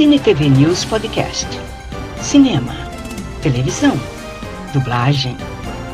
[0.00, 1.46] Cine TV News Podcast.
[2.22, 2.72] Cinema,
[3.42, 3.92] televisão,
[4.72, 5.36] dublagem,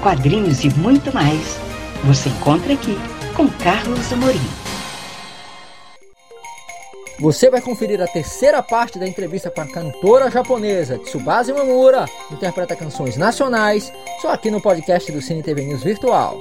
[0.00, 1.58] quadrinhos e muito mais.
[2.04, 2.96] Você encontra aqui
[3.34, 4.38] com Carlos Amorim.
[7.18, 12.76] Você vai conferir a terceira parte da entrevista com a cantora japonesa Tsubasa Imamura, interpreta
[12.76, 13.92] canções nacionais,
[14.22, 16.40] só aqui no podcast do Cine TV News Virtual.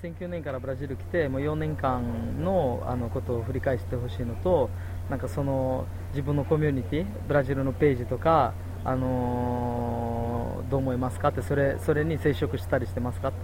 [0.00, 4.70] 2009年からブラジル来てもう4年間のあのことを振り返してほしいのと
[5.10, 11.28] なんかその自分のコミュニティブラジルのページとか、あのー、どう思いますか？
[11.28, 13.30] ってそれそれに接触したりしてますか？
[13.32, 13.36] と。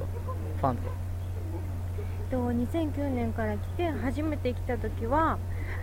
[0.61, 0.83] ファンと。
[2.31, 5.39] と2009年から来て初めて来た時は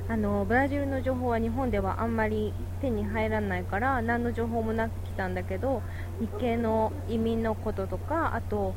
[0.07, 5.81] あのブラジルの情報は日本ではあんまり手に入らないから何の情報もなく来たんだけど
[6.19, 8.75] 日系の移民のこととかあと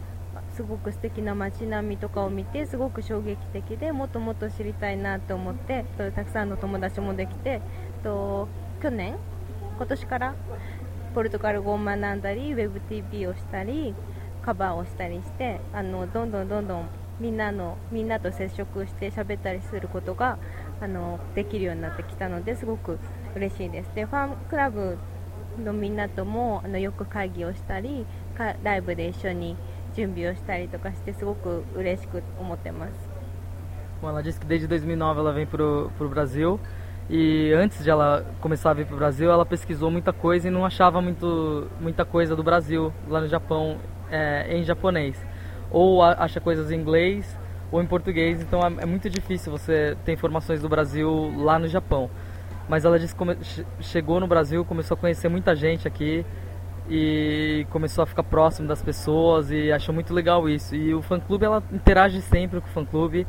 [0.58, 5.84] すごく素敵な街並みとかを見てすごく衝撃的でもっともっと知りたいなと思って
[6.16, 7.60] たくさんの友達もできて
[8.02, 8.48] と
[8.82, 9.16] 去年
[9.76, 10.34] 今年から
[11.14, 13.94] ポルトガル語を学んだり WebTV をしたり
[14.42, 16.88] カバーをしたりしてあのどんどんどんどん
[17.20, 20.38] みんなのみんなと接触して喋ったりすることが
[20.80, 22.98] あのできるようになってきたのですごく
[23.36, 23.90] 嬉しいです。
[23.94, 24.98] でファンクラブ
[25.64, 28.06] のみんなともあのよく会議をしたり
[28.64, 29.56] ライブで一緒に
[29.97, 32.93] 準備をしたりとかしてすごく嬉しく思ってます。
[34.01, 36.59] Bom, ela disse que desde 2009 ela vem para o Brasil
[37.09, 40.51] e antes de ela começar a vir para o Brasil ela pesquisou muita coisa e
[40.51, 43.77] não achava muito, muita coisa do Brasil lá no Japão
[44.11, 45.15] é, em japonês.
[45.71, 47.37] Ou acha coisas em inglês
[47.71, 51.67] ou em português, então é, é muito difícil você ter informações do Brasil lá no
[51.67, 52.09] Japão.
[52.67, 56.25] Mas ela disse que chegou no Brasil, começou a conhecer muita gente aqui
[56.88, 60.74] e começou a ficar próximo das pessoas e achou muito legal isso.
[60.74, 63.26] E o fã clube ela interage sempre com o fã clube.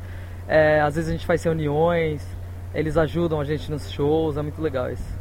[0.47, 2.25] É, às vezes a gente faz reuniões,
[2.73, 5.19] eles ajudam a gente nos shows, é muito legal isso.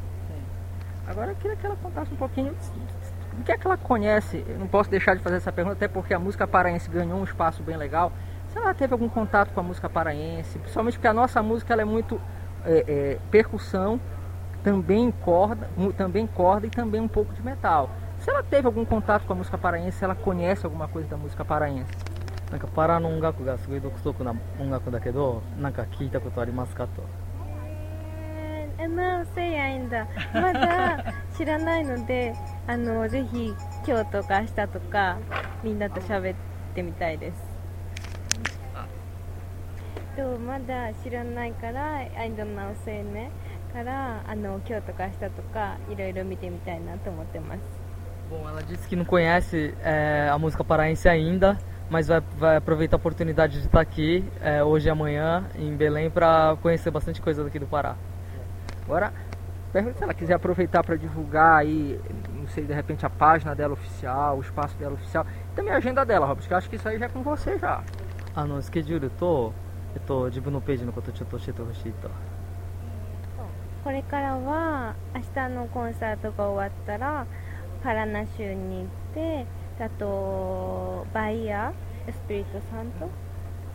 [1.07, 2.55] Agora eu queria que ela contasse um pouquinho
[3.39, 4.45] o que é que ela conhece.
[4.47, 7.25] Eu não posso deixar de fazer essa pergunta, até porque a música paraense ganhou um
[7.25, 8.13] espaço bem legal.
[8.49, 11.83] Se ela teve algum contato com a música paraense, principalmente porque a nossa música ela
[11.83, 12.21] é muito
[12.65, 14.01] é, é, percussão,
[14.63, 17.91] também corda, também corda e também um pouco de metal.
[18.29, 21.17] Se ela teve algum contato com a música paraense, se ela conhece alguma coisa da
[21.17, 21.89] música paraense.
[22.51, 27.03] なんかパラの音楽がすごい独特な音楽だけど、なんか聞いたことありますかと。
[28.37, 30.07] えー、何せやいんだ。
[30.35, 32.35] まだ知らないので、
[32.67, 33.55] あのぜひ
[33.87, 35.17] 今日とか明日とか
[35.65, 36.37] みんなと喋っ
[36.75, 37.43] てみたいです。
[40.19, 43.31] とまだ知らないから、I don't know say ね。
[43.73, 47.88] からあの今日とか明日とかいろいろ見てみたいなと思ってます。
[48.31, 51.57] Bom, ela disse que não conhece é, a música paraense ainda,
[51.89, 56.11] mas vai, vai, aproveitar a oportunidade de estar aqui é, hoje e amanhã em Belém
[56.11, 57.97] para conhecer bastante coisa daqui do Pará.
[58.85, 59.15] Agora,
[59.73, 61.99] pergunta se ela quiser aproveitar para divulgar aí,
[62.35, 65.79] não sei, de repente a página dela oficial, o espaço dela oficial, e também a
[65.79, 67.83] agenda dela, Robson, que eu acho que isso aí já é com você já.
[68.37, 69.53] Ah, não, schedule, é eu tô,
[69.95, 72.11] eu tô, 自分のページのことちょっと教えてほしいと。
[73.85, 77.27] これからは明日のコンサートが終わったら。
[77.83, 79.47] パラナ州に行って
[79.81, 83.07] あとバイヤースピリットサントと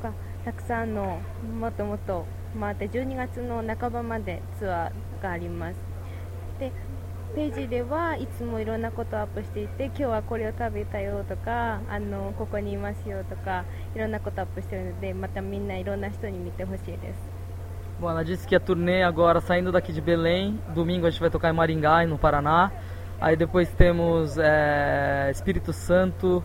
[0.02, 1.20] かたくさんの
[1.60, 2.26] もっともっと
[2.60, 5.78] 回って12月の半ばまでツアーがあります
[6.60, 6.72] で
[7.36, 13.66] ページではいつもいろんなことをアップしていて今日はこれを食べたよとかあのここにいますよとか
[13.96, 17.44] いろんなことアップしてるのでまたみんないろんな人に見てほしいです
[18.00, 21.30] Bom, ela disse que a turnê agora saindo daqui de Belém, domingo a gente vai
[21.30, 22.72] tocar em Maringá, e no Paraná.
[23.20, 26.44] Aí depois temos é, Espírito Santo,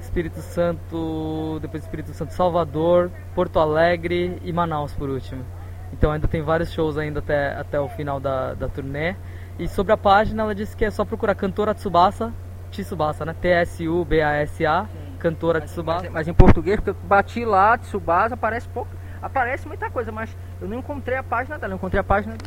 [0.00, 5.44] Espírito Santo, depois Espírito Santo Salvador, Porto Alegre e Manaus por último.
[5.92, 9.16] Então ainda tem vários shows ainda até, até o final da, da turnê.
[9.58, 12.32] E sobre a página ela disse que é só procurar Cantora Tsubasa,
[12.70, 13.34] Tsubasa, né?
[13.40, 14.86] T-S-U-B-A-S-A,
[15.18, 16.02] Cantora mas, Tsubasa.
[16.04, 20.36] Mas, mas, em português, porque eu bati lá, Tsubasa, aparece pouco, aparece muita coisa, mas
[20.60, 22.44] eu não encontrei a página dela, eu encontrei a página do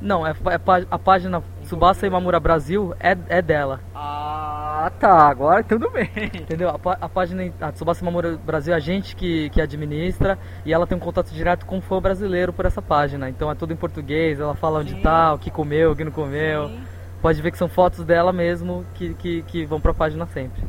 [0.00, 3.80] não, é, é, a página Tsubasa Imamura Brasil é, é dela.
[3.94, 5.28] Ah, tá.
[5.28, 6.10] Agora tudo bem.
[6.34, 6.68] Entendeu?
[6.68, 10.86] A, a página a Tsubasa Imamura Brasil é a gente que, que administra e ela
[10.86, 13.28] tem um contato direto com o fã brasileiro por essa página.
[13.28, 15.02] Então é tudo em português, ela fala onde Sim.
[15.02, 16.68] tá, o que comeu, o que não comeu.
[16.68, 16.82] Sim.
[17.20, 20.62] Pode ver que são fotos dela mesmo que, que, que vão pra página sempre.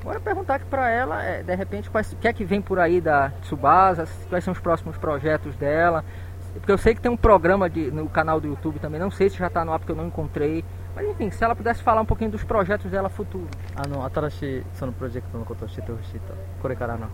[0.00, 2.80] Agora perguntar aqui pra ela, é, de repente, quais, o que é que vem por
[2.80, 6.04] aí da Tsubasa, quais são os próximos projetos dela,
[6.54, 9.30] Porque eu sei que tem um programa de, no canal do YouTube também, não sei
[9.30, 10.64] se já está no ar porque eu não encontrei.
[10.94, 13.48] Mas enfim, se ela pudesse falar um pouquinho dos projetos dela futuro.
[13.74, 17.08] あの新しいそのプロジェクトのことを知ってほしいとこれからの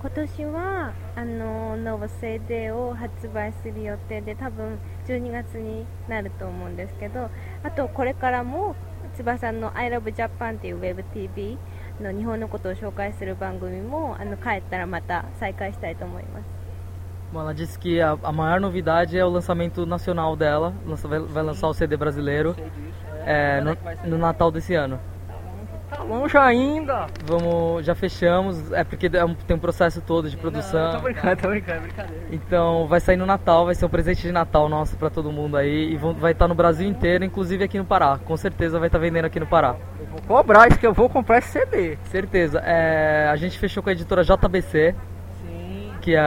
[0.00, 7.30] 今年はあのノーバ CD を発売する予定で多分12月になると思うんですけど
[7.62, 8.76] あとこれからも
[9.16, 11.56] 翼の I Love Japan っていう WebTV
[12.02, 16.63] の日本のことを紹介する番組もあの帰ったらまた再開したいと思います
[17.34, 20.72] Bom, ela disse que a, a maior novidade é o lançamento nacional dela.
[20.86, 22.54] Lança, vai, vai lançar o CD brasileiro
[23.26, 23.76] é, no,
[24.08, 25.00] no Natal desse ano.
[25.90, 27.06] Tá longe ainda!
[27.26, 30.92] Vamos, já fechamos, é porque é um- tem um processo todo de Não, produção.
[30.92, 32.22] tô brincando, tô brincando, é brincadeira.
[32.30, 35.56] Então vai sair no Natal, vai ser um presente de Natal nosso pra todo mundo
[35.56, 38.16] aí e vão- vai estar no Brasil inteiro, inclusive aqui no Pará.
[38.24, 39.74] Com certeza vai estar vendendo aqui no Pará.
[39.98, 41.98] Eu vou cobrar isso que eu vou comprar esse CD.
[42.04, 42.60] Certeza.
[42.64, 44.94] É, a gente fechou com a editora JBC,
[45.44, 45.92] Sim.
[46.00, 46.22] que é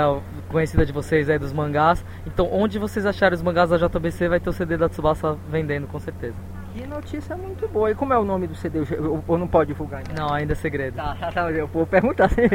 [0.48, 2.04] conhecida de vocês aí dos mangás.
[2.26, 5.86] Então onde vocês acharem os mangás da JBC vai ter o CD da Tsubasa vendendo
[5.86, 6.34] com certeza.
[6.74, 7.90] Que notícia muito boa.
[7.90, 8.80] E como é o nome do CD?
[8.92, 10.14] Eu- Ou não pode divulgar ainda?
[10.20, 10.96] Não, ainda é segredo.
[10.96, 12.28] Tá, tá, tá, eu vou perguntar.
[12.30, 12.48] Tem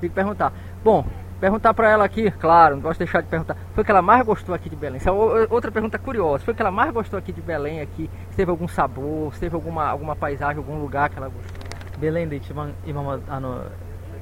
[0.00, 0.52] que perguntar.
[0.82, 1.06] Bom,
[1.40, 3.56] perguntar pra ela aqui, claro, não gosto de deixar de perguntar.
[3.72, 4.96] Foi o que ela mais gostou aqui de Belém?
[4.96, 6.44] Essa é o- outra pergunta curiosa.
[6.44, 8.10] Foi o que ela mais gostou aqui de Belém aqui?
[8.30, 11.64] Se teve algum sabor, se teve alguma, alguma paisagem, algum lugar que ela gostou?
[12.00, 13.62] ベレンで一番今まあの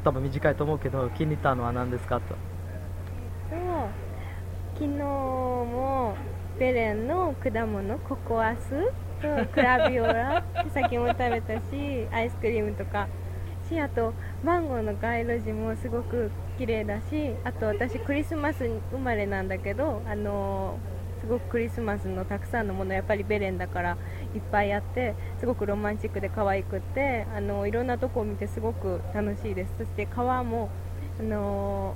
[0.04, 2.34] 多分短いと思うけど気に入ったのは何ですかとと
[4.77, 6.15] 昨日も
[6.59, 8.69] ベレンの果物ココアス
[9.19, 13.07] とクラビオラさっきも食べたしアイスクリームとか。
[13.67, 14.13] しあと
[14.45, 20.77] マンゴーの街路樹もすごく綺麗だしあと私クリスマス生まれなんだけどあの
[21.19, 23.97] すごくクリスマスのたくさんのものやっぱりベレンだから
[24.35, 29.73] いっぱいあってすごくロマンチックで可愛くってあのいろんなとこを見てすごく楽しいです。
[29.79, 30.69] そして川も
[31.19, 31.95] あの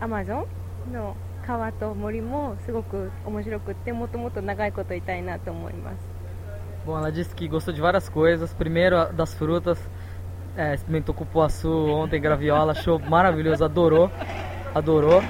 [0.00, 0.46] アマゾ
[0.90, 1.16] ンの
[1.47, 5.97] 川と森もすごく面白くってもっともっと長いこといたいなと思います
[6.85, 8.53] Bom, ela disse que gostou de várias coisas.
[8.53, 9.79] Primeiro, a- das frutas.
[10.57, 14.11] É, experimentou cupuaçu ontem, graviola, achou maravilhoso, adorou.
[14.75, 15.23] Adorou.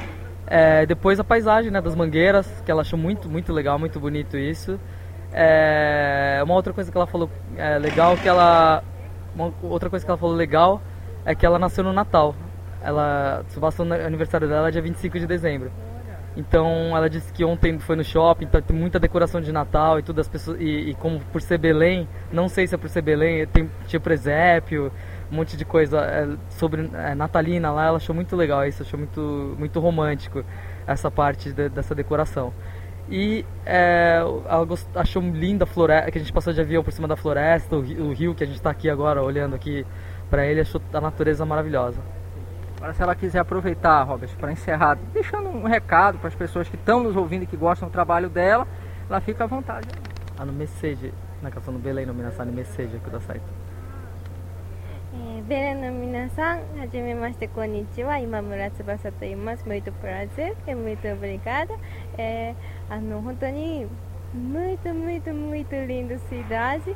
[0.48, 4.36] É, depois a paisagem né, das mangueiras, que ela achou muito, muito legal, muito bonito
[4.36, 4.80] isso.
[5.32, 8.84] É, uma outra coisa que ela falou é, legal, que ela.
[9.36, 10.82] Uma outra coisa que ela falou legal
[11.24, 12.34] é que ela nasceu no Natal.
[12.82, 13.44] Ela.
[13.48, 15.72] Tsubasa, o aniversário dela é dia 25 de dezembro.
[16.37, 20.03] Então ela disse que ontem foi no shopping, tá- tem muita decoração de Natal e
[20.03, 20.61] tudo, as pessoas.
[20.61, 23.99] E, e como por ser Belém, não sei se é por ser Belém, tem, tinha
[23.99, 24.93] presépio,
[25.33, 28.99] um monte de coisa é, sobre é, natalina lá, ela achou muito legal isso, achou
[28.99, 30.45] muito, muito romântico
[30.87, 32.53] essa parte de- dessa decoração.
[33.11, 36.93] E é, ela gost- achou linda a floresta, que a gente passou de avião por
[36.93, 39.85] cima da floresta, o, o rio que a gente está aqui agora olhando aqui
[40.31, 41.99] para ele, achou a natureza maravilhosa.
[42.79, 46.77] Agora, se ela quiser aproveitar, Robert, para encerrar, deixando um recado para as pessoas que
[46.77, 48.69] estão nos ouvindo e que gostam do trabalho dela,
[49.11, 49.89] ela fica à vontade.
[50.39, 53.43] Ano no message, na canção do Belém, no Minasan, no message, que dá certo.
[55.13, 58.19] É, ベレの皆さん、はじめまして、こんにちは。
[58.19, 59.65] 今村翼と言います。
[59.67, 61.75] ムイトプラゼ、ムイトブリガーダ。
[62.17, 63.87] えー、あの、本当に、
[64.35, 66.95] muito, é, muito, muito lindo cidade.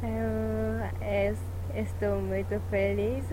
[0.00, 1.36] Eu
[1.74, 3.24] estou muito feliz.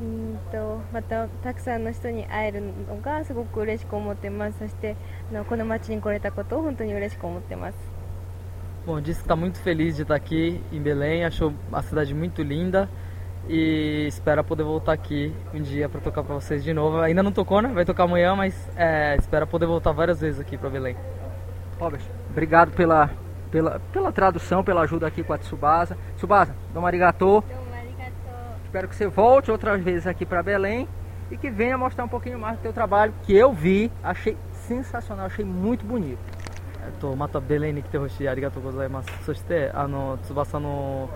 [0.00, 4.58] うんとまたたくさんの人に会えるのがすごく嬉しく思ってます。
[4.58, 4.96] そして
[5.30, 7.96] あのこの町に来れたことを本当に嬉しく思ってます。
[8.86, 12.40] Bom, disse que está muito feliz de estar aqui em Belém, achou a cidade muito
[12.40, 12.88] linda
[13.48, 17.00] e espera poder voltar aqui um dia para tocar para vocês de novo.
[17.00, 17.68] Ainda não tocou, né?
[17.74, 20.96] Vai tocar amanhã, mas é, espera poder voltar várias vezes aqui para Belém.
[21.80, 22.00] Robert,
[22.30, 23.10] obrigado pela,
[23.50, 25.96] pela, pela tradução, pela ajuda aqui com a Tsubasa.
[26.16, 27.42] Tsubasa, domo arigato.
[28.70, 30.88] Espero que você volte outras vezes aqui para Belém
[31.30, 35.26] e que venha mostrar um pouquinho mais do teu trabalho, que eu vi, achei sensacional,
[35.26, 36.18] achei muito bonito.
[36.86, 41.10] えっとまたベレンに来てほしいありがとうございますそしてあの翼の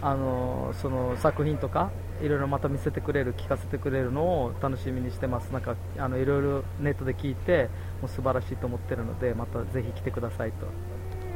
[0.00, 1.90] あのその作品とか
[2.22, 7.68] いろいろまた見せてくれる聞かせてくれるのを楽しみにしてますなんかあのいろいろネットで聞いて
[8.00, 10.66] もう素晴らしいと思ってるのでまたぜひ来てくださいと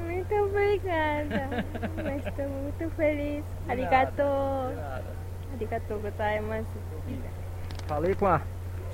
[0.07, 1.65] Muito obrigada.
[2.19, 3.43] Estou muito feliz.
[3.67, 4.71] Arigatou.
[5.54, 6.66] Arigatou gozaimasu.
[7.88, 8.42] Falei com a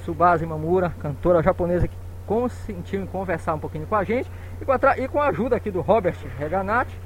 [0.01, 4.29] Tsubasa Imamura, cantora japonesa que consentiu em conversar um pouquinho com a gente
[4.59, 6.97] e com a, e com a ajuda aqui do Robert Reganati,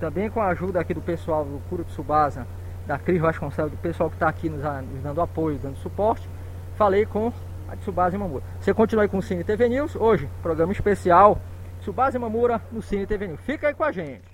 [0.00, 2.46] também com a ajuda aqui do pessoal do Kuro Tsubasa,
[2.86, 6.28] da Cris Vasconcelos, do pessoal que está aqui nos, nos dando apoio, dando suporte.
[6.76, 7.32] Falei com
[7.68, 8.42] a Tsubasa Imamura.
[8.60, 11.38] Você continua aí com o Cine TV News, hoje, programa especial
[11.80, 13.40] Tsubasa Imamura no Cine TV News.
[13.40, 14.33] Fica aí com a gente.